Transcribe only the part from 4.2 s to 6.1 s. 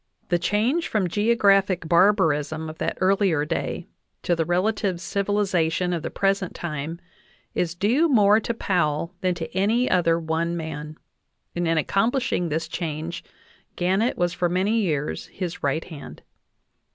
to the relative civili zation of the